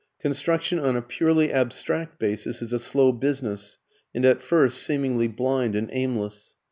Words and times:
Construction 0.19 0.79
on 0.79 0.95
a 0.95 1.01
purely 1.03 1.53
abstract 1.53 2.17
basis 2.17 2.59
is 2.63 2.73
a 2.73 2.79
slow 2.79 3.11
business, 3.11 3.77
and 4.15 4.25
at 4.25 4.41
first 4.41 4.81
seemingly 4.81 5.27
blind 5.27 5.75
and 5.75 5.89
aimless. 5.91 6.55